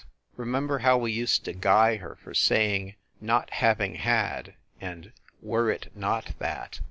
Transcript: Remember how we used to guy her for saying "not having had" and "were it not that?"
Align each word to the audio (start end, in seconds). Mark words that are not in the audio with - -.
Remember 0.35 0.79
how 0.79 0.97
we 0.97 1.11
used 1.11 1.45
to 1.45 1.53
guy 1.53 1.97
her 1.97 2.15
for 2.15 2.33
saying 2.33 2.95
"not 3.19 3.51
having 3.51 3.93
had" 3.97 4.55
and 4.79 5.11
"were 5.43 5.69
it 5.69 5.95
not 5.95 6.33
that?" 6.39 6.79